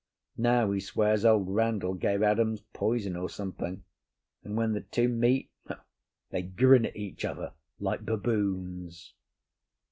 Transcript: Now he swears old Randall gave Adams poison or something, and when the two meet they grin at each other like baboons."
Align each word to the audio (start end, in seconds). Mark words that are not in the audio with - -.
Now 0.39 0.71
he 0.71 0.79
swears 0.79 1.23
old 1.25 1.47
Randall 1.47 1.93
gave 1.93 2.23
Adams 2.23 2.61
poison 2.73 3.15
or 3.15 3.29
something, 3.29 3.83
and 4.43 4.57
when 4.57 4.73
the 4.73 4.81
two 4.81 5.07
meet 5.07 5.51
they 6.31 6.41
grin 6.41 6.87
at 6.87 6.95
each 6.95 7.23
other 7.23 7.53
like 7.79 8.03
baboons." 8.03 9.13